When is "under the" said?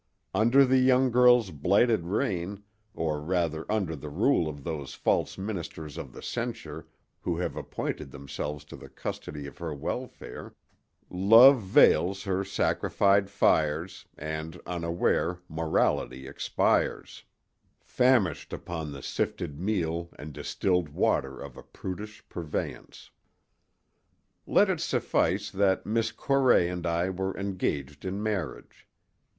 0.33-0.79, 3.71-4.09